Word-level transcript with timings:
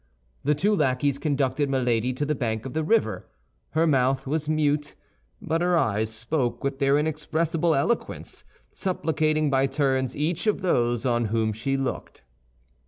The 0.43 0.55
two 0.55 0.75
lackeys 0.75 1.19
conducted 1.19 1.69
Milady 1.69 2.11
to 2.13 2.25
the 2.25 2.33
bank 2.33 2.65
of 2.65 2.73
the 2.73 2.83
river. 2.83 3.27
Her 3.73 3.85
mouth 3.85 4.25
was 4.25 4.49
mute; 4.49 4.95
but 5.39 5.61
her 5.61 5.77
eyes 5.77 6.09
spoke 6.11 6.63
with 6.63 6.79
their 6.79 6.97
inexpressible 6.97 7.75
eloquence, 7.75 8.43
supplicating 8.73 9.51
by 9.51 9.67
turns 9.67 10.15
each 10.15 10.47
of 10.47 10.61
those 10.63 11.05
on 11.05 11.25
whom 11.25 11.53
she 11.53 11.77
looked. 11.77 12.23